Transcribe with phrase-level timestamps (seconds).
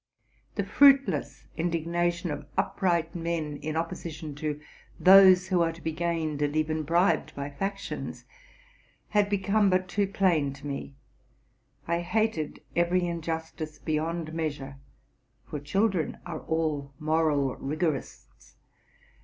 [0.55, 4.59] The fruitless indignation of upright men, in at tion to
[4.99, 8.25] those who are to be gained and even bribed by fac tions,
[9.09, 10.95] had become but too plain to me:
[11.87, 14.77] I hated every injustice beyond measure,
[15.47, 18.55] for children are all moral rigor ists.